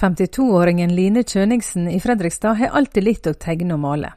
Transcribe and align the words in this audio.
52-åringen 0.00 0.94
Line 0.96 1.22
Kjøningsen 1.24 1.88
i 1.92 2.00
Fredrikstad 2.00 2.56
har 2.60 2.76
alltid 2.78 3.04
likt 3.04 3.28
å 3.28 3.36
tegne 3.36 3.76
og 3.76 3.82
male. 3.82 4.12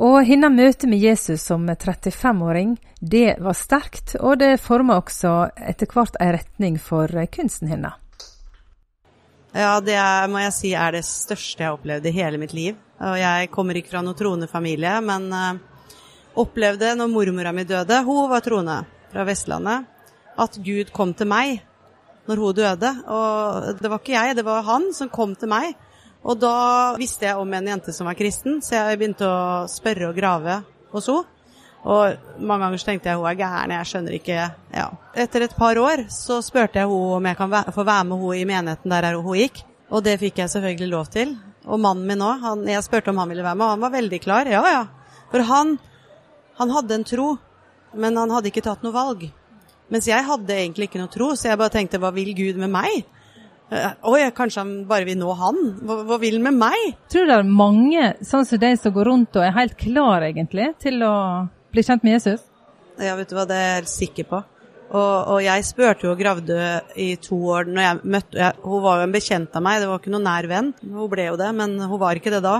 Og 0.00 0.24
hennes 0.26 0.50
møte 0.50 0.88
med 0.90 0.98
Jesus 0.98 1.44
som 1.46 1.68
35-åring, 1.70 2.78
det 3.00 3.36
var 3.44 3.54
sterkt, 3.54 4.16
og 4.18 4.40
det 4.40 4.56
forma 4.64 4.96
også 4.98 5.34
etter 5.60 5.90
hvert 5.92 6.16
en 6.18 6.32
retning 6.34 6.80
for 6.82 7.12
kunsten 7.34 7.70
hennes. 7.70 8.00
Ja, 9.54 9.76
det 9.78 9.94
er, 9.94 10.24
må 10.26 10.40
jeg 10.42 10.54
si 10.56 10.72
er 10.74 10.96
det 10.96 11.04
største 11.06 11.62
jeg 11.62 11.68
har 11.68 11.76
opplevd 11.76 12.08
i 12.10 12.14
hele 12.16 12.40
mitt 12.42 12.56
liv. 12.56 12.80
Og 13.04 13.14
jeg 13.20 13.52
kommer 13.54 13.78
ikke 13.78 13.92
fra 13.92 14.02
noen 14.02 14.18
troende 14.18 14.48
familie, 14.50 14.96
men 15.04 15.28
uh, 15.30 15.52
opplevde 16.42 16.96
når 16.98 17.12
mormora 17.12 17.52
mi 17.54 17.62
døde, 17.68 18.00
hun 18.02 18.26
var 18.32 18.42
troende 18.42 18.80
fra 19.12 19.26
Vestlandet, 19.28 19.86
at 20.42 20.58
Gud 20.58 20.90
kom 20.96 21.14
til 21.14 21.30
meg 21.30 21.60
når 22.28 22.42
hun 22.42 22.56
døde. 22.56 22.92
Og 23.10 23.80
det 23.80 23.90
var 23.90 24.00
ikke 24.00 24.16
jeg, 24.16 24.36
det 24.38 24.46
var 24.46 24.66
han 24.66 24.90
som 24.96 25.12
kom 25.12 25.34
til 25.38 25.50
meg. 25.52 25.74
Og 26.24 26.40
da 26.40 26.56
visste 26.96 27.28
jeg 27.28 27.36
om 27.36 27.52
en 27.52 27.68
jente 27.68 27.92
som 27.92 28.08
var 28.08 28.16
kristen, 28.16 28.62
så 28.64 28.78
jeg 28.78 28.98
begynte 29.00 29.28
å 29.28 29.64
spørre 29.68 30.08
og 30.08 30.16
grave 30.16 30.62
hos 30.94 31.08
henne. 31.12 31.30
Og 31.84 32.40
mange 32.40 32.64
ganger 32.64 32.80
så 32.80 32.86
tenkte 32.88 33.10
jeg 33.10 33.20
hun 33.20 33.28
er 33.28 33.36
gæren, 33.36 33.72
jeg 33.76 33.88
skjønner 33.90 34.14
ikke 34.16 34.36
ja. 34.72 34.86
Etter 35.20 35.44
et 35.44 35.56
par 35.58 35.76
år 35.76 36.06
så 36.08 36.38
spurte 36.40 36.80
jeg 36.80 36.88
henne 36.88 37.18
om 37.18 37.28
jeg 37.28 37.36
kan 37.36 37.52
få 37.76 37.84
være 37.84 38.06
med 38.08 38.22
henne 38.22 38.38
i 38.40 38.46
menigheten 38.48 38.94
der 38.94 39.18
hun 39.20 39.36
gikk. 39.36 39.60
Og 39.92 40.00
det 40.06 40.16
fikk 40.22 40.40
jeg 40.40 40.52
selvfølgelig 40.54 40.88
lov 40.94 41.10
til. 41.12 41.34
Og 41.68 41.80
mannen 41.80 42.08
min 42.08 42.24
òg. 42.24 42.64
Jeg 42.72 42.86
spurte 42.86 43.12
om 43.12 43.20
han 43.20 43.28
ville 43.28 43.44
være 43.44 43.60
med, 43.60 43.66
og 43.66 43.74
han 43.76 43.84
var 43.84 43.92
veldig 43.92 44.20
klar. 44.24 44.48
Ja, 44.48 44.64
ja. 44.64 44.82
For 45.28 45.44
han, 45.44 45.76
han 46.56 46.72
hadde 46.72 46.96
en 46.96 47.04
tro, 47.04 47.28
men 47.92 48.16
han 48.16 48.32
hadde 48.32 48.48
ikke 48.48 48.64
tatt 48.64 48.84
noe 48.84 48.96
valg. 48.96 49.28
Mens 49.92 50.08
jeg 50.08 50.24
hadde 50.26 50.56
egentlig 50.56 50.88
ikke 50.88 51.02
noe 51.02 51.12
tro, 51.12 51.32
så 51.36 51.50
jeg 51.50 51.60
bare 51.60 51.74
tenkte 51.74 52.00
hva 52.00 52.12
vil 52.14 52.32
Gud 52.36 52.60
med 52.60 52.72
meg? 52.72 53.04
Eh, 53.72 53.90
oi, 54.08 54.22
kanskje 54.36 54.62
han 54.62 54.72
bare 54.88 55.06
vil 55.08 55.18
nå 55.20 55.34
han? 55.38 55.60
Hva, 55.84 55.98
hva 56.08 56.18
vil 56.22 56.38
han 56.38 56.46
med 56.46 56.58
meg? 56.62 56.96
Tror 57.12 57.26
du 57.26 57.32
det 57.32 57.36
er 57.40 57.52
mange 57.60 58.08
sånn 58.24 58.48
som 58.48 58.60
deg 58.62 58.78
som 58.80 58.94
går 58.94 59.10
rundt 59.10 59.38
og 59.38 59.44
er 59.44 59.56
helt 59.56 59.76
klar 59.80 60.24
egentlig 60.26 60.72
til 60.82 61.04
å 61.04 61.14
bli 61.74 61.84
kjent 61.84 62.04
med 62.06 62.18
Jesus? 62.18 62.44
Ja, 63.00 63.16
vet 63.18 63.30
du 63.30 63.36
hva, 63.36 63.46
det 63.48 63.56
er 63.58 63.70
jeg 63.70 63.78
helt 63.82 63.92
sikker 63.92 64.28
på. 64.30 64.42
Og, 64.94 65.14
og 65.34 65.38
jeg 65.42 65.64
spurte 65.66 66.06
jo 66.06 66.12
og 66.12 66.20
gravde 66.20 66.58
i 67.00 67.14
to 67.18 67.38
år 67.50 67.66
når 67.66 67.82
jeg 67.82 68.10
møtte 68.14 68.38
jeg, 68.38 68.58
Hun 68.62 68.82
var 68.84 69.00
jo 69.00 69.06
en 69.08 69.14
bekjent 69.14 69.56
av 69.58 69.64
meg, 69.64 69.80
det 69.82 69.88
var 69.90 70.02
ikke 70.02 70.12
noen 70.14 70.28
nær 70.28 70.48
venn. 70.50 70.70
Hun 70.84 71.10
ble 71.10 71.28
jo 71.30 71.38
det, 71.40 71.50
men 71.56 71.78
hun 71.80 72.00
var 72.00 72.20
ikke 72.20 72.34
det 72.34 72.44
da. 72.44 72.58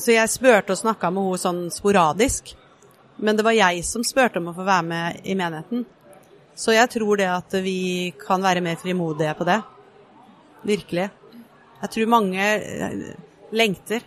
Så 0.00 0.14
jeg 0.14 0.32
spurte 0.32 0.74
og 0.74 0.80
snakka 0.80 1.10
med 1.12 1.26
henne 1.26 1.42
sånn 1.42 1.60
sporadisk. 1.74 2.54
Men 3.22 3.36
det 3.36 3.44
var 3.46 3.54
jeg 3.54 3.84
som 3.86 4.06
spurte 4.06 4.40
om 4.40 4.48
å 4.50 4.56
få 4.56 4.64
være 4.66 4.86
med 4.88 5.26
i 5.26 5.36
menigheten. 5.38 5.84
Så 6.54 6.74
jeg 6.74 6.90
tror 6.92 7.18
det 7.18 7.28
at 7.30 7.54
vi 7.64 8.14
kan 8.18 8.42
være 8.42 8.62
mer 8.62 8.78
frimodige 8.78 9.34
på 9.38 9.46
det. 9.48 9.60
Virkelig. 10.64 11.08
Jeg 11.82 11.92
tror 11.94 12.12
mange 12.14 12.40
eh, 12.40 13.00
lengter. 13.52 14.04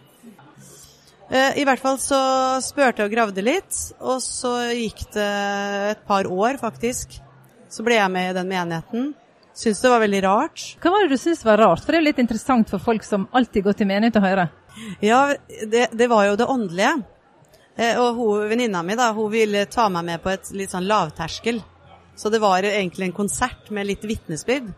Eh, 1.27 1.59
I 1.59 1.65
hvert 1.67 1.83
fall 1.83 1.99
så 1.99 2.19
spurte 2.63 3.03
jeg 3.03 3.11
og 3.11 3.15
gravde 3.15 3.43
litt, 3.43 3.79
og 3.99 4.21
så 4.23 4.71
gikk 4.71 5.03
det 5.13 5.31
et 5.91 6.03
par 6.07 6.29
år, 6.31 6.59
faktisk. 6.61 7.19
Så 7.67 7.83
ble 7.83 7.99
jeg 7.99 8.13
med 8.13 8.31
i 8.31 8.37
den 8.37 8.47
menigheten. 8.47 9.11
Syns 9.57 9.81
det 9.83 9.91
var 9.91 10.03
veldig 10.05 10.23
rart. 10.23 10.63
Hva 10.79 10.93
var 10.93 11.03
det 11.03 11.17
du 11.17 11.19
syntes 11.19 11.43
var 11.45 11.59
rart? 11.59 11.83
For 11.83 11.91
det 11.91 11.99
er 11.99 12.03
jo 12.05 12.09
litt 12.11 12.23
interessant 12.23 12.71
for 12.71 12.81
folk 12.81 13.03
som 13.03 13.27
alltid 13.35 13.65
går 13.65 13.77
til 13.77 13.89
menighet 13.89 14.19
å 14.19 14.23
høre. 14.23 14.49
Ja, 15.01 15.21
det, 15.65 15.87
det 15.97 16.07
var 16.11 16.27
jo 16.29 16.35
det 16.39 16.47
åndelige. 16.47 16.93
Eh, 17.75 17.97
og 17.99 18.47
venninna 18.49 18.83
mi 18.85 18.95
da, 18.97 19.11
hun 19.17 19.33
ville 19.33 19.65
ta 19.69 19.89
meg 19.93 20.05
med 20.07 20.23
på 20.23 20.31
et 20.31 20.53
litt 20.55 20.71
sånn 20.71 20.87
lavterskel. 20.87 21.59
Så 22.17 22.29
det 22.33 22.41
var 22.41 22.65
egentlig 22.65 23.05
en 23.05 23.15
konsert 23.15 23.69
med 23.69 23.85
litt 23.87 24.05
vitnesbyrd. 24.05 24.71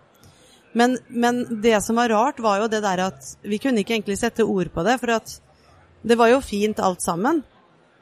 Men, 0.72 0.98
men, 1.08 1.62
det 1.62 1.82
som 1.82 1.96
var 1.96 2.10
rart, 2.10 2.40
var 2.40 2.60
jo 2.60 2.68
det 2.68 2.82
der 2.84 3.02
at 3.08 3.30
vi 3.42 3.58
kunne 3.58 3.82
ikke 3.82 3.96
egentlig 3.96 4.20
sette 4.20 4.44
ord 4.44 4.70
på 4.74 4.84
det. 4.86 4.98
For 5.02 5.16
at 5.16 5.32
det 6.02 6.18
var 6.20 6.30
jo 6.34 6.42
fint 6.44 6.80
alt 6.84 7.02
sammen. 7.02 7.42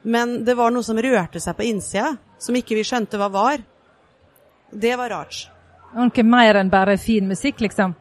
Men 0.02 0.42
det 0.44 0.56
var 0.58 0.74
noe 0.74 0.86
som 0.86 0.98
rørte 0.98 1.40
seg 1.40 1.56
på 1.58 1.66
innsida, 1.70 2.16
som 2.38 2.56
ikke 2.58 2.76
vi 2.78 2.84
skjønte 2.86 3.18
hva 3.18 3.30
var. 3.32 3.62
Det 4.70 4.92
var 4.98 5.14
rart. 5.14 5.46
Noe 5.96 6.26
mer 6.26 6.58
enn 6.60 6.70
bare 6.70 6.98
fin 7.00 7.26
musikk, 7.28 7.62
liksom? 7.64 7.94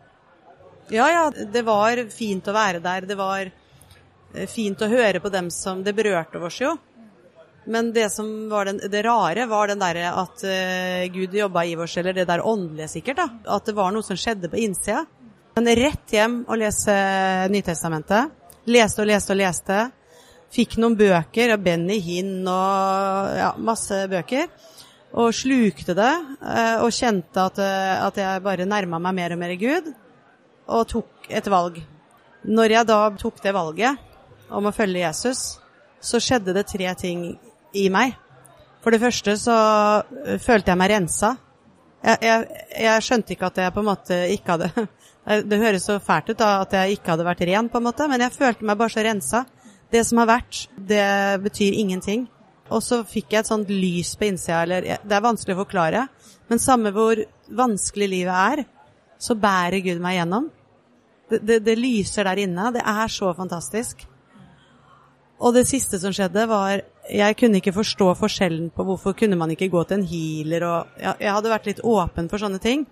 Ja, 0.90 1.08
ja. 1.12 1.24
Det 1.32 1.64
var 1.68 2.02
fint 2.12 2.48
å 2.48 2.56
være 2.56 2.82
der. 2.84 3.08
Det 3.08 3.18
var 3.20 3.46
eh, 3.48 4.50
fint 4.50 4.82
å 4.82 4.92
høre 4.92 5.22
på 5.24 5.32
dem 5.32 5.50
som 5.54 5.84
Det 5.84 5.96
berørte 5.96 6.42
oss 6.44 6.62
jo. 6.62 6.76
Men 7.68 7.92
det 7.94 8.10
som 8.10 8.50
var 8.50 8.66
den, 8.66 8.80
det 8.92 9.02
rare, 9.04 9.46
var 9.46 9.68
den 9.68 9.82
derre 9.82 10.14
at 10.16 10.44
uh, 10.48 11.04
Gud 11.12 11.34
jobba 11.36 11.66
i 11.68 11.76
oss, 11.76 11.98
eller 12.00 12.16
det 12.16 12.28
der 12.30 12.46
åndelige 12.48 12.88
sikkert. 12.88 13.20
da, 13.20 13.28
At 13.58 13.68
det 13.68 13.76
var 13.76 13.92
noe 13.92 14.06
som 14.08 14.16
skjedde 14.20 14.48
på 14.52 14.62
innsida. 14.64 15.04
Men 15.58 15.68
rett 15.76 16.14
hjem 16.14 16.38
og 16.46 16.62
lese 16.62 16.96
Nytestamentet. 17.52 18.32
Leste 18.72 19.04
og 19.04 19.10
leste 19.10 19.34
og 19.34 19.40
leste. 19.42 19.80
Fikk 20.54 20.78
noen 20.80 20.96
bøker 20.96 21.52
av 21.58 21.64
Benny 21.66 21.98
Hinn 22.04 22.48
og 22.48 23.36
ja, 23.36 23.50
masse 23.60 24.00
bøker. 24.12 24.48
Og 25.18 25.36
slukte 25.36 25.96
det, 25.98 26.14
uh, 26.40 26.78
og 26.86 26.94
kjente 26.96 27.44
at, 27.50 27.60
uh, 27.60 28.06
at 28.06 28.22
jeg 28.22 28.46
bare 28.48 28.68
nærma 28.70 29.02
meg 29.10 29.18
mer 29.18 29.36
og 29.36 29.42
mer 29.44 29.56
Gud. 29.60 29.92
Og 30.72 30.88
tok 30.94 31.28
et 31.28 31.52
valg. 31.52 31.82
Når 32.48 32.78
jeg 32.78 32.88
da 32.88 33.02
tok 33.20 33.44
det 33.44 33.56
valget 33.56 34.08
om 34.56 34.70
å 34.70 34.76
følge 34.76 35.04
Jesus, 35.04 35.58
så 36.00 36.22
skjedde 36.24 36.56
det 36.56 36.68
tre 36.70 36.94
ting 36.96 37.28
i 37.76 37.88
meg. 37.94 38.16
For 38.84 38.94
det 38.94 39.02
første 39.02 39.36
så 39.40 39.58
øh, 40.06 40.38
følte 40.40 40.72
jeg 40.72 40.80
meg 40.80 40.92
rensa. 40.94 41.34
Jeg, 42.04 42.18
jeg, 42.22 42.64
jeg, 42.80 43.04
skjønte 43.04 43.34
ikke 43.34 43.50
at 43.50 43.58
jeg 43.60 43.74
på 43.74 43.82
en 43.82 43.90
måte 43.90 44.18
ikke 44.32 44.54
hadde 44.54 44.88
Det 45.50 45.58
høres 45.60 45.84
så 45.90 45.98
fælt 46.00 46.30
ut 46.32 46.40
da, 46.40 46.62
at 46.64 46.72
jeg 46.72 46.96
ikke 46.96 47.12
hadde 47.12 47.26
vært 47.28 47.42
ren, 47.50 47.68
på 47.68 47.82
en 47.82 47.88
måte, 47.90 48.06
men 48.08 48.22
jeg 48.24 48.32
følte 48.32 48.64
meg 48.64 48.78
bare 48.80 48.94
så 48.94 49.04
rensa. 49.04 49.42
Det 49.92 50.06
som 50.08 50.22
har 50.22 50.30
vært, 50.30 50.62
det 50.80 51.08
betyr 51.44 51.76
ingenting. 51.82 52.24
Og 52.72 52.80
så 52.84 53.02
fikk 53.08 53.34
jeg 53.34 53.44
et 53.44 53.50
sånt 53.50 53.68
lys 53.72 54.14
på 54.16 54.30
innsida, 54.30 54.62
eller 54.64 54.88
Det 55.04 55.18
er 55.18 55.26
vanskelig 55.26 55.58
å 55.58 55.62
forklare, 55.66 56.06
men 56.48 56.64
samme 56.64 56.94
hvor 56.96 57.20
vanskelig 57.60 58.08
livet 58.14 58.40
er, 58.54 58.64
så 59.20 59.36
bærer 59.36 59.84
Gud 59.84 60.00
meg 60.04 60.22
gjennom. 60.22 60.48
Det, 61.28 61.42
det, 61.44 61.60
det 61.66 61.76
lyser 61.76 62.28
der 62.28 62.46
inne. 62.46 62.72
Det 62.76 62.84
er 62.88 63.12
så 63.12 63.34
fantastisk. 63.36 64.08
Og 65.38 65.54
det 65.54 65.68
siste 65.70 66.00
som 66.02 66.14
skjedde, 66.16 66.48
var 66.50 66.86
Jeg 67.08 67.38
kunne 67.40 67.62
ikke 67.62 67.76
forstå 67.76 68.10
forskjellen 68.20 68.72
på 68.76 68.84
hvorfor 68.84 69.16
kunne 69.16 69.38
man 69.40 69.52
ikke 69.54 69.70
gå 69.72 69.84
til 69.88 70.00
en 70.00 70.08
healer 70.08 70.66
og 70.68 71.00
Jeg, 71.00 71.14
jeg 71.24 71.34
hadde 71.38 71.52
vært 71.54 71.70
litt 71.70 71.84
åpen 71.84 72.28
for 72.32 72.42
sånne 72.42 72.60
ting. 72.64 72.84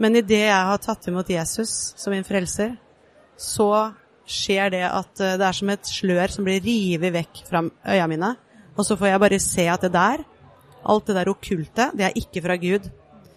Men 0.00 0.16
idet 0.18 0.46
jeg 0.48 0.70
har 0.70 0.80
tatt 0.82 1.06
imot 1.10 1.28
Jesus 1.30 1.94
som 2.00 2.14
min 2.14 2.26
frelser, 2.26 2.74
så 3.36 3.92
skjer 4.26 4.72
det 4.74 4.82
at 4.88 5.20
eh, 5.20 5.36
det 5.38 5.46
er 5.46 5.56
som 5.56 5.70
et 5.70 5.90
slør 5.90 6.32
som 6.32 6.46
blir 6.46 6.62
revet 6.64 7.14
vekk 7.14 7.42
fra 7.48 7.62
øya 7.62 8.08
mine. 8.10 8.34
Og 8.74 8.86
så 8.86 8.96
får 8.98 9.12
jeg 9.12 9.22
bare 9.22 9.40
se 9.42 9.68
at 9.70 9.84
det 9.86 9.92
der, 9.94 10.24
alt 10.84 11.06
det 11.06 11.16
der 11.18 11.30
okkulte, 11.30 11.90
det 11.94 12.08
er 12.08 12.18
ikke 12.18 12.42
fra 12.42 12.56
Gud. 12.58 12.88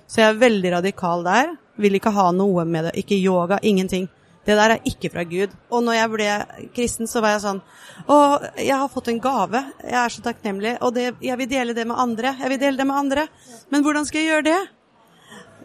Så 0.08 0.22
jeg 0.22 0.32
er 0.32 0.42
veldig 0.42 0.72
radikal 0.78 1.26
der. 1.28 1.56
Vil 1.78 2.00
ikke 2.00 2.16
ha 2.16 2.32
noe 2.34 2.64
med 2.66 2.88
det. 2.88 2.94
Ikke 3.04 3.20
yoga, 3.20 3.60
ingenting. 3.62 4.08
Det 4.48 4.56
der 4.56 4.78
er 4.78 4.86
ikke 4.88 5.10
fra 5.12 5.26
Gud. 5.28 5.52
Og 5.76 5.82
når 5.84 5.98
jeg 5.98 6.12
ble 6.14 6.28
kristen, 6.76 7.10
så 7.10 7.20
var 7.24 7.36
jeg 7.36 7.44
sånn 7.44 7.60
Å, 8.08 8.18
jeg 8.56 8.78
har 8.80 8.88
fått 8.92 9.10
en 9.12 9.20
gave. 9.20 9.60
Jeg 9.84 9.98
er 10.00 10.14
så 10.14 10.24
takknemlig. 10.24 10.78
Og 10.88 10.94
det, 10.96 11.10
jeg 11.26 11.36
vil 11.42 11.50
dele 11.52 11.76
det 11.76 11.84
med 11.90 12.00
andre. 12.00 12.32
Jeg 12.40 12.54
vil 12.54 12.62
dele 12.62 12.80
det 12.80 12.88
med 12.88 12.96
andre. 12.96 13.26
Men 13.74 13.84
hvordan 13.84 14.08
skal 14.08 14.24
jeg 14.24 14.30
gjøre 14.32 14.46
det? 14.48 14.60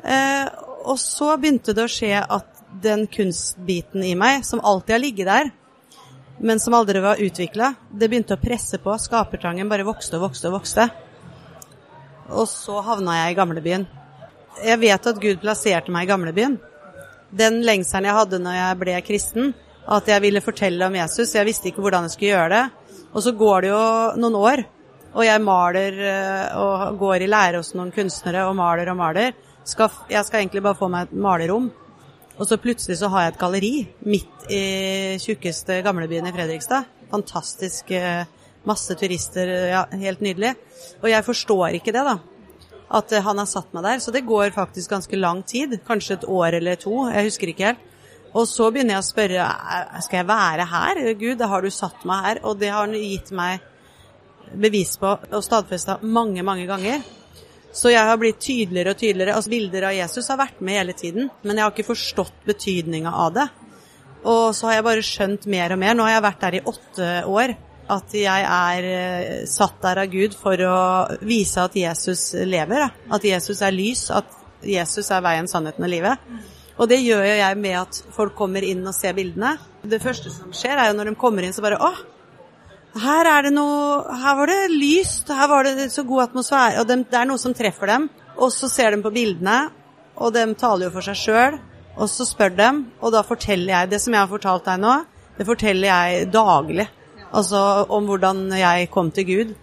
Eh, 0.02 0.48
og 0.82 0.98
så 0.98 1.36
begynte 1.38 1.76
det 1.78 1.84
å 1.86 1.92
skje 1.92 2.16
at 2.18 2.64
den 2.82 3.06
kunstbiten 3.06 4.02
i 4.02 4.16
meg, 4.18 4.42
som 4.48 4.62
alltid 4.64 4.96
har 4.96 5.02
ligget 5.04 5.28
der, 5.28 5.52
men 6.42 6.58
som 6.58 6.74
aldri 6.74 6.98
var 7.04 7.20
utvikla, 7.22 7.74
det 7.92 8.08
begynte 8.10 8.34
å 8.34 8.42
presse 8.42 8.80
på. 8.82 8.96
Skapertrangen 8.98 9.70
bare 9.70 9.86
vokste 9.86 10.18
og 10.18 10.26
vokste 10.26 10.50
og 10.50 10.56
vokste. 10.56 10.88
Og 12.32 12.48
så 12.50 12.82
havna 12.82 13.20
jeg 13.20 13.36
i 13.36 13.38
gamlebyen. 13.38 13.86
Jeg 14.64 14.82
vet 14.82 15.06
at 15.12 15.22
Gud 15.22 15.38
plasserte 15.44 15.94
meg 15.94 16.08
i 16.08 16.10
gamlebyen 16.10 16.58
den 17.32 17.60
lengselen 17.64 18.08
jeg 18.08 18.16
hadde 18.16 18.40
når 18.42 18.56
jeg 18.58 18.78
ble 18.82 18.96
kristen, 19.06 19.52
at 19.92 20.08
jeg 20.08 20.22
ville 20.22 20.44
fortelle 20.44 20.86
om 20.86 20.96
Jesus. 20.96 21.34
Jeg 21.34 21.48
visste 21.48 21.70
ikke 21.70 21.82
hvordan 21.82 22.06
jeg 22.06 22.14
skulle 22.14 22.32
gjøre 22.34 22.52
det. 22.52 22.64
Og 23.12 23.24
så 23.24 23.34
går 23.36 23.64
det 23.64 23.70
jo 23.72 23.84
noen 24.22 24.38
år, 24.38 24.64
og 25.12 25.24
jeg 25.26 25.44
maler 25.44 25.98
eh, 26.08 26.54
og 26.56 26.98
går 27.00 27.24
i 27.24 27.28
lære 27.28 27.60
hos 27.60 27.74
noen 27.76 27.92
kunstnere 27.92 28.46
og 28.48 28.56
maler 28.56 28.88
og 28.92 28.96
maler. 29.00 29.34
Skal, 29.68 29.92
jeg 30.10 30.24
skal 30.26 30.40
egentlig 30.40 30.62
bare 30.64 30.78
få 30.78 30.88
meg 30.92 31.08
et 31.10 31.16
malerom. 31.26 31.68
Og 32.40 32.48
så 32.48 32.56
plutselig 32.58 32.96
så 32.98 33.10
har 33.12 33.26
jeg 33.26 33.34
et 33.34 33.42
galleri 33.42 33.72
midt 34.08 34.46
i 34.50 34.62
tjukkeste 35.20 35.82
gamlebyen 35.84 36.30
i 36.30 36.32
Fredrikstad. 36.34 36.88
Fantastisk. 37.12 37.92
Eh, 37.92 38.24
masse 38.64 38.96
turister. 38.96 39.52
Ja, 39.74 39.84
helt 40.00 40.24
nydelig. 40.24 40.54
Og 41.02 41.10
jeg 41.12 41.28
forstår 41.28 41.76
ikke 41.76 41.92
det, 41.92 42.06
da 42.08 42.16
at 42.92 43.14
han 43.24 43.40
har 43.40 43.48
satt 43.48 43.72
meg 43.72 43.86
der. 43.86 44.02
Så 44.04 44.12
det 44.14 44.26
går 44.28 44.52
faktisk 44.54 44.92
ganske 44.92 45.16
lang 45.16 45.42
tid. 45.48 45.78
Kanskje 45.86 46.18
et 46.18 46.28
år 46.28 46.58
eller 46.60 46.80
to. 46.80 47.06
Jeg 47.08 47.30
husker 47.30 47.52
ikke 47.52 47.70
helt. 47.70 47.88
Og 48.32 48.46
så 48.48 48.70
begynner 48.72 48.96
jeg 48.96 49.04
å 49.04 49.08
spørre 49.10 49.48
skal 50.04 50.22
jeg 50.22 50.28
være 50.28 50.68
her. 50.70 51.00
Gud, 51.20 51.42
har 51.52 51.64
du 51.64 51.72
satt 51.72 52.04
meg 52.08 52.28
her? 52.28 52.42
Og 52.48 52.60
det 52.60 52.70
har 52.72 52.86
han 52.86 52.96
gitt 52.96 53.32
meg 53.36 53.64
bevis 54.52 54.96
på 55.00 55.08
og 55.08 55.42
stadfesta 55.44 55.98
mange, 56.02 56.44
mange 56.44 56.68
ganger. 56.68 57.02
Så 57.72 57.88
jeg 57.92 58.04
har 58.04 58.18
blitt 58.20 58.40
tydeligere 58.44 58.92
og 58.92 59.00
tydeligere. 59.00 59.36
Altså 59.36 59.52
Bilder 59.52 59.88
av 59.88 59.96
Jesus 59.96 60.28
har 60.28 60.40
vært 60.40 60.60
med 60.60 60.76
hele 60.76 60.96
tiden, 60.96 61.30
men 61.42 61.56
jeg 61.56 61.64
har 61.64 61.72
ikke 61.72 61.88
forstått 61.88 62.42
betydninga 62.48 63.12
av 63.24 63.36
det. 63.36 63.46
Og 64.28 64.52
så 64.54 64.68
har 64.68 64.78
jeg 64.78 64.86
bare 64.86 65.04
skjønt 65.06 65.46
mer 65.50 65.72
og 65.74 65.80
mer. 65.80 65.96
Nå 65.96 66.04
har 66.06 66.16
jeg 66.16 66.26
vært 66.28 66.42
der 66.44 66.56
i 66.58 66.64
åtte 66.72 67.12
år. 67.32 67.54
At 67.90 68.14
jeg 68.14 68.46
er 68.46 68.86
eh, 68.86 69.42
satt 69.50 69.80
der 69.82 70.04
av 70.04 70.12
Gud 70.12 70.36
for 70.38 70.60
å 70.68 70.78
vise 71.26 71.64
at 71.64 71.74
Jesus 71.76 72.30
lever. 72.46 72.86
At 73.10 73.26
Jesus 73.26 73.62
er 73.64 73.74
lys. 73.74 74.06
At 74.14 74.30
Jesus 74.62 75.10
er 75.10 75.24
veien, 75.24 75.50
sannheten 75.50 75.84
og 75.84 75.90
livet. 75.90 76.32
Og 76.78 76.88
det 76.88 77.02
gjør 77.02 77.24
jo 77.26 77.34
jeg 77.36 77.58
med 77.60 77.76
at 77.80 77.98
folk 78.14 78.34
kommer 78.38 78.64
inn 78.64 78.86
og 78.86 78.94
ser 78.96 79.16
bildene. 79.18 79.56
Det 79.82 80.00
første 80.02 80.30
som 80.32 80.54
skjer, 80.56 80.78
er 80.78 80.90
jo 80.90 80.96
når 80.98 81.10
de 81.10 81.18
kommer 81.20 81.44
inn, 81.44 81.54
så 81.54 81.64
bare 81.64 81.80
Å, 81.82 81.92
her 83.02 83.28
er 83.28 83.46
det 83.46 83.52
noe 83.56 84.02
Her 84.20 84.36
var 84.36 84.50
det 84.50 84.72
lyst. 84.72 85.30
Her 85.32 85.48
var 85.48 85.64
det 85.68 85.90
så 85.92 86.04
god 86.08 86.28
atmosfære. 86.28 86.80
Og 86.80 86.88
det 86.88 87.18
er 87.18 87.28
noe 87.28 87.40
som 87.40 87.54
treffer 87.56 87.90
dem. 87.90 88.08
Og 88.38 88.52
så 88.54 88.70
ser 88.70 88.94
de 88.94 89.02
på 89.04 89.12
bildene, 89.12 89.66
og 90.16 90.32
de 90.32 90.46
taler 90.58 90.88
jo 90.88 90.94
for 90.94 91.04
seg 91.04 91.18
sjøl. 91.20 91.58
Og 92.00 92.08
så 92.08 92.24
spør 92.24 92.54
de, 92.56 92.68
og 93.04 93.12
da 93.12 93.20
forteller 93.26 93.74
jeg 93.74 93.90
det 93.92 94.00
som 94.00 94.14
jeg 94.14 94.22
har 94.22 94.30
fortalt 94.30 94.64
deg 94.64 94.80
nå, 94.80 94.94
det 95.36 95.44
forteller 95.48 95.90
jeg 95.90 96.28
daglig. 96.32 96.86
Altså 97.32 97.58
om 97.88 98.06
hvordan 98.08 98.46
jeg 98.58 98.90
kom 98.92 99.10
til 99.14 99.28
Gud. 99.28 99.54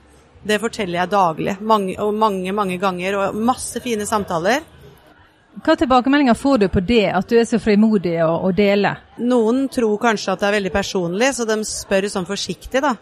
Det 0.43 0.59
forteller 0.61 1.01
jeg 1.01 1.11
daglig. 1.11 1.55
Mange, 1.61 1.95
og 2.01 2.13
mange, 2.13 2.51
mange 2.55 2.77
ganger. 2.81 3.17
Og 3.19 3.35
masse 3.35 3.81
fine 3.83 4.07
samtaler. 4.09 4.63
Hva 5.59 5.75
tilbakemeldinger 5.75 6.37
får 6.37 6.57
du 6.61 6.67
på 6.71 6.81
det, 6.85 7.07
at 7.11 7.27
du 7.27 7.35
er 7.39 7.47
så 7.47 7.59
frimodig 7.59 8.15
å, 8.23 8.31
å 8.47 8.51
dele? 8.55 8.93
Noen 9.19 9.65
tror 9.73 9.97
kanskje 9.99 10.33
at 10.33 10.43
det 10.43 10.47
er 10.47 10.55
veldig 10.59 10.71
personlig, 10.71 11.33
så 11.35 11.45
de 11.49 11.57
spør 11.67 12.07
sånn 12.13 12.27
forsiktig, 12.29 12.83
da. 12.85 12.93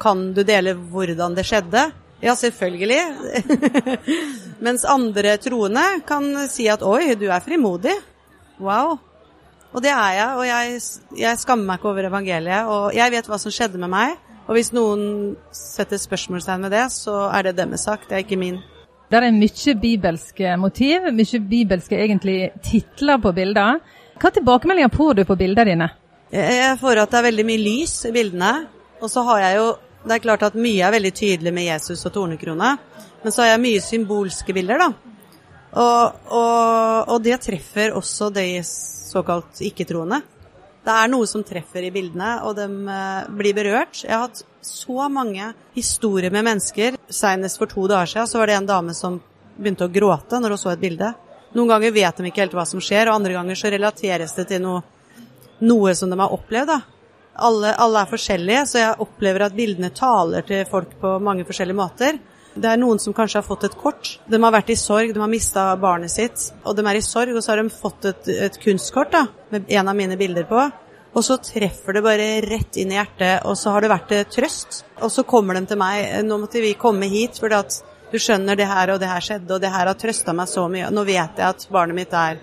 Kan 0.00 0.30
du 0.34 0.42
dele 0.46 0.74
hvordan 0.74 1.36
det 1.36 1.44
skjedde? 1.46 1.84
Ja, 2.22 2.34
selvfølgelig. 2.38 3.00
Mens 4.66 4.84
andre 4.88 5.36
troende 5.42 5.84
kan 6.06 6.28
si 6.50 6.68
at 6.70 6.82
oi, 6.86 7.14
du 7.18 7.28
er 7.30 7.42
frimodig. 7.44 7.94
Wow. 8.62 8.98
Og 9.72 9.80
det 9.80 9.92
er 9.92 10.16
jeg, 10.18 10.32
og 10.36 10.44
jeg, 10.46 10.80
jeg, 11.16 11.40
skammer 11.40 11.64
meg 11.70 11.80
ikke 11.80 11.88
over 11.92 12.08
evangeliet. 12.10 12.68
Og 12.68 12.96
jeg 12.96 13.14
vet 13.14 13.30
hva 13.30 13.38
som 13.40 13.54
skjedde 13.54 13.80
med 13.80 13.92
meg. 13.92 14.18
Og 14.48 14.56
hvis 14.58 14.72
noen 14.74 15.32
setter 15.54 16.00
spørsmålstegn 16.00 16.66
ved 16.66 16.74
det, 16.74 16.84
så 16.92 17.28
er 17.32 17.48
det 17.48 17.56
deres 17.60 17.86
sak, 17.88 18.04
det 18.08 18.18
er 18.18 18.24
ikke 18.26 18.40
min. 18.40 18.58
Det 19.12 19.20
er 19.20 19.32
mye 19.36 19.74
bibelske 19.80 20.54
motiv, 20.60 21.08
mye 21.12 21.40
bibelske 21.48 21.98
egentlig 22.00 22.36
titler 22.64 23.20
på 23.22 23.32
bilder. 23.36 23.80
Hva 24.20 24.30
tilbakemeldinger 24.32 24.92
får 24.92 25.18
du 25.18 25.24
på 25.28 25.36
bildene 25.40 25.68
dine? 25.68 25.88
Jeg 26.32 26.78
får 26.80 27.02
at 27.02 27.12
det 27.12 27.18
er 27.18 27.26
veldig 27.28 27.44
mye 27.48 27.60
lys 27.60 27.94
i 28.08 28.12
bildene. 28.14 28.52
Og 29.02 29.10
så 29.12 29.24
har 29.30 29.42
jeg 29.46 29.56
jo 29.60 29.72
Det 30.02 30.16
er 30.16 30.18
klart 30.18 30.42
at 30.42 30.56
mye 30.58 30.82
er 30.82 30.90
veldig 30.90 31.12
tydelig 31.14 31.52
med 31.54 31.62
Jesus 31.62 32.00
og 32.08 32.12
tornekrone. 32.12 32.70
Men 33.22 33.32
så 33.32 33.44
har 33.44 33.52
jeg 33.52 33.60
mye 33.62 33.82
symbolske 33.84 34.54
bilder, 34.56 34.80
da. 34.82 34.88
Og, 35.78 36.16
og, 36.26 37.12
og 37.14 37.20
det 37.22 37.38
treffer 37.44 37.94
også 37.94 38.32
de 38.34 38.64
såkalt 39.12 39.60
ikke-troende. 39.64 40.22
Det 40.82 40.90
er 40.90 41.10
noe 41.12 41.28
som 41.30 41.44
treffer 41.46 41.84
i 41.86 41.92
bildene, 41.94 42.40
og 42.42 42.56
de 42.58 42.66
eh, 42.66 43.28
blir 43.38 43.54
berørt. 43.54 44.00
Jeg 44.02 44.10
har 44.10 44.24
hatt 44.24 44.42
så 44.66 45.06
mange 45.12 45.52
historier 45.76 46.32
med 46.34 46.46
mennesker. 46.48 46.96
Senest 47.06 47.60
for 47.60 47.70
to 47.70 47.86
dager 47.90 48.10
siden 48.10 48.30
så 48.30 48.40
var 48.40 48.50
det 48.50 48.56
en 48.58 48.70
dame 48.70 48.96
som 48.98 49.20
begynte 49.54 49.86
å 49.86 49.92
gråte 49.92 50.40
når 50.42 50.56
hun 50.56 50.62
så 50.64 50.72
et 50.72 50.82
bilde. 50.82 51.12
Noen 51.52 51.70
ganger 51.70 51.94
vet 51.94 52.18
de 52.18 52.26
ikke 52.30 52.42
helt 52.46 52.56
hva 52.56 52.64
som 52.66 52.82
skjer, 52.82 53.06
og 53.06 53.20
andre 53.20 53.36
ganger 53.36 53.58
så 53.58 53.70
relateres 53.70 54.34
det 54.38 54.48
til 54.50 54.62
noe, 54.64 54.82
noe 55.62 55.94
som 55.94 56.10
de 56.10 56.18
har 56.18 56.34
opplevd. 56.34 56.74
Alle, 57.32 57.72
alle, 57.80 58.02
er 58.02 58.10
forskjellige, 58.10 58.66
så 58.68 58.80
jeg 58.80 59.00
opplever 59.04 59.46
at 59.46 59.56
bildene 59.56 59.92
taler 59.94 60.44
til 60.48 60.66
folk 60.68 60.96
på 61.00 61.14
mange 61.22 61.46
forskjellige 61.48 61.78
måter. 61.78 62.18
Det 62.54 62.68
er 62.68 62.80
noen 62.80 63.00
som 63.00 63.14
kanskje 63.16 63.40
har 63.40 63.46
fått 63.46 63.64
et 63.68 63.76
kort. 63.80 64.16
De 64.28 64.40
har 64.42 64.52
vært 64.52 64.72
i 64.74 64.76
sorg, 64.76 65.14
de 65.14 65.20
har 65.22 65.30
mista 65.30 65.70
barnet 65.80 66.12
sitt. 66.12 66.50
Og 66.68 66.76
de 66.76 66.84
er 66.84 66.98
i 66.98 67.04
sorg, 67.04 67.32
og 67.32 67.44
så 67.44 67.54
har 67.54 67.62
de 67.62 67.72
fått 67.72 68.08
et, 68.10 68.28
et 68.48 68.58
kunstkort 68.60 69.12
da, 69.14 69.26
med 69.54 69.70
en 69.72 69.88
av 69.88 69.96
mine 69.96 70.18
bilder 70.20 70.48
på. 70.50 70.66
Og 71.12 71.24
så 71.24 71.36
treffer 71.44 71.96
det 71.96 72.04
bare 72.04 72.28
rett 72.44 72.76
inn 72.80 72.92
i 72.92 72.96
hjertet, 72.96 73.42
og 73.48 73.56
så 73.60 73.74
har 73.74 73.84
det 73.84 73.92
vært 73.92 74.14
trøst. 74.32 74.82
Og 75.04 75.12
så 75.12 75.24
kommer 75.28 75.56
de 75.58 75.66
til 75.68 75.80
meg. 75.80 76.06
Nå 76.24 76.38
måtte 76.44 76.62
vi 76.64 76.72
komme 76.80 77.08
hit, 77.12 77.40
for 77.40 77.52
du 77.52 78.20
skjønner 78.20 78.56
det 78.56 78.68
her 78.68 78.94
og 78.94 79.00
det 79.00 79.10
her 79.10 79.24
skjedde, 79.24 79.50
og 79.52 79.60
det 79.60 79.72
her 79.72 79.88
har 79.88 79.98
trøsta 79.98 80.36
meg 80.36 80.48
så 80.48 80.68
mye. 80.72 80.88
Nå 80.92 81.04
vet 81.08 81.40
jeg 81.40 81.48
at 81.48 81.68
barnet 81.72 82.00
mitt 82.00 82.16
er 82.16 82.40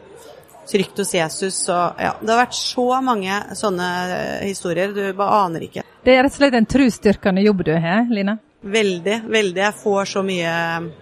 trygt 0.70 1.02
hos 1.02 1.14
Jesus. 1.14 1.64
Og 1.70 2.02
ja, 2.02 2.14
det 2.22 2.34
har 2.34 2.44
vært 2.44 2.58
så 2.58 2.90
mange 3.06 3.42
sånne 3.58 3.90
historier, 4.44 4.94
du 4.94 5.02
bare 5.18 5.46
aner 5.46 5.66
ikke. 5.66 5.86
Det 6.06 6.14
er 6.14 6.24
rett 6.26 6.34
og 6.34 6.42
slett 6.42 6.58
en 6.58 6.70
trosstyrkende 6.70 7.46
jobb 7.46 7.66
du 7.68 7.74
har, 7.78 8.06
Line? 8.14 8.38
Veldig, 8.62 9.22
veldig. 9.28 9.62
Jeg 9.62 9.76
får 9.80 10.06
så 10.06 10.22
mye 10.26 10.54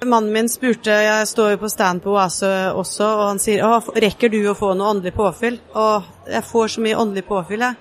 Mannen 0.05 0.29
min 0.33 0.49
spurte, 0.49 0.93
jeg 0.93 1.27
står 1.27 1.55
jo 1.55 1.61
på 1.63 1.69
stand 1.73 2.03
på 2.03 2.11
Oase 2.13 2.51
også, 2.77 3.07
og 3.07 3.23
han 3.31 3.41
sier 3.41 3.63
å, 3.65 3.79
rekker 3.97 4.29
du 4.29 4.43
å 4.51 4.55
få 4.57 4.75
noe 4.77 4.91
åndelig 4.93 5.15
påfyll? 5.17 5.57
Og 5.73 6.29
jeg 6.29 6.45
får 6.45 6.75
så 6.75 6.83
mye 6.85 6.99
åndelig 7.01 7.25
påfyll, 7.25 7.65
jeg. 7.65 7.79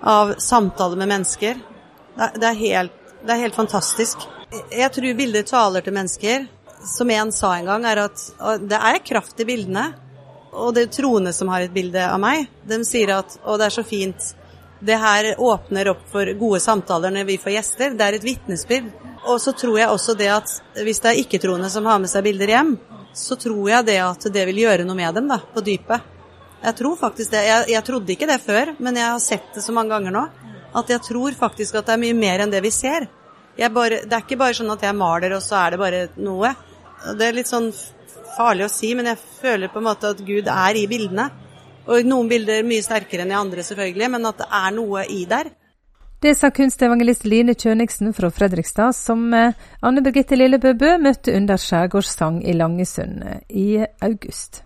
Av 0.00 0.32
samtaler 0.40 0.96
med 0.96 1.12
mennesker. 1.12 1.60
Det, 2.16 2.30
det, 2.40 2.48
er 2.48 2.62
helt, 2.62 2.96
det, 3.20 3.34
er 3.34 3.42
helt, 3.44 3.58
fantastisk. 3.58 4.24
Jeg 4.72 4.88
tror 4.94 5.20
bilder 5.20 5.44
taler 5.44 5.84
til 5.84 5.96
mennesker. 5.96 6.48
Som 6.86 7.10
en 7.12 7.32
sa 7.32 7.52
en 7.56 7.68
gang, 7.68 7.84
er 7.88 8.00
at 8.06 8.24
det 8.64 8.80
er 8.80 9.04
kraft 9.04 9.40
i 9.44 9.48
bildene. 9.48 9.90
Og 10.56 10.72
det 10.72 10.86
er 10.86 10.96
troende 10.96 11.36
som 11.36 11.52
har 11.52 11.66
et 11.66 11.74
bilde 11.74 12.00
av 12.00 12.20
meg, 12.22 12.46
de 12.64 12.80
sier 12.88 13.12
at 13.12 13.36
å, 13.44 13.58
det 13.60 13.68
er 13.68 13.74
så 13.74 13.84
fint 13.84 14.30
det 14.80 14.96
her 15.00 15.28
åpner 15.40 15.88
opp 15.94 16.02
for 16.12 16.28
gode 16.38 16.60
samtaler 16.60 17.14
når 17.14 17.28
vi 17.30 17.38
får 17.40 17.54
gjester. 17.54 17.94
Det 17.96 18.04
er 18.06 18.18
et 18.18 18.26
vitnesbyrd. 18.26 18.90
Og 19.26 19.40
så 19.42 19.54
tror 19.56 19.78
jeg 19.80 19.90
også 19.90 20.14
det 20.18 20.28
at 20.30 20.52
hvis 20.84 21.00
det 21.02 21.12
er 21.12 21.22
ikke-troende 21.22 21.70
som 21.72 21.88
har 21.88 21.98
med 22.02 22.12
seg 22.12 22.26
bilder 22.26 22.52
hjem, 22.52 22.76
så 23.16 23.38
tror 23.40 23.70
jeg 23.70 23.88
det 23.88 23.96
at 24.04 24.28
det 24.32 24.44
vil 24.50 24.62
gjøre 24.66 24.84
noe 24.84 24.98
med 24.98 25.16
dem, 25.16 25.30
da, 25.32 25.40
på 25.40 25.64
dypet. 25.64 26.12
Jeg 26.62 26.76
tror 26.76 26.96
faktisk 27.00 27.32
det. 27.32 27.42
Jeg, 27.46 27.68
jeg 27.72 27.84
trodde 27.86 28.12
ikke 28.12 28.28
det 28.28 28.40
før, 28.44 28.74
men 28.82 28.98
jeg 28.98 29.08
har 29.08 29.22
sett 29.22 29.48
det 29.54 29.64
så 29.64 29.74
mange 29.76 29.94
ganger 29.94 30.14
nå. 30.14 30.24
At 30.76 30.90
jeg 30.92 31.04
tror 31.08 31.36
faktisk 31.38 31.78
at 31.78 31.88
det 31.88 31.96
er 31.96 32.02
mye 32.02 32.16
mer 32.16 32.44
enn 32.44 32.52
det 32.52 32.62
vi 32.64 32.72
ser. 32.74 33.08
Bare, 33.56 34.02
det 34.04 34.12
er 34.12 34.24
ikke 34.24 34.40
bare 34.40 34.56
sånn 34.58 34.72
at 34.74 34.82
jeg 34.84 34.96
maler, 34.98 35.32
og 35.36 35.44
så 35.44 35.56
er 35.62 35.72
det 35.72 35.80
bare 35.80 36.02
noe. 36.20 36.52
Det 37.16 37.28
er 37.28 37.36
litt 37.38 37.48
sånn 37.48 37.70
farlig 38.36 38.66
å 38.66 38.72
si, 38.72 38.92
men 38.96 39.08
jeg 39.08 39.22
føler 39.40 39.72
på 39.72 39.80
en 39.80 39.88
måte 39.88 40.12
at 40.12 40.20
Gud 40.26 40.50
er 40.52 40.76
i 40.76 40.84
bildene. 40.90 41.30
Og 41.86 42.08
noen 42.08 42.28
bilder 42.30 42.66
mye 42.66 42.82
sterkere 42.82 43.22
enn 43.22 43.32
i 43.34 43.38
andre, 43.38 43.62
selvfølgelig, 43.66 44.10
men 44.16 44.28
at 44.28 44.42
det 44.42 44.50
er 44.58 44.74
noe 44.74 45.06
i 45.12 45.22
der. 45.30 45.52
Det 46.22 46.32
sa 46.34 46.50
kunstevangelist 46.50 47.26
Line 47.28 47.54
Kjøniksen 47.54 48.14
fra 48.16 48.30
Fredrikstad, 48.32 48.96
som 48.96 49.28
eh, 49.36 49.54
Anne 49.84 50.02
Birgitte 50.02 50.38
Lillebø 50.38 50.72
Bø 50.74 50.96
møtte 50.98 51.34
under 51.36 51.60
skjærgårdssang 51.60 52.40
i 52.42 52.56
Langesund 52.56 53.22
eh, 53.22 53.42
i 53.52 53.68
august. 54.02 54.65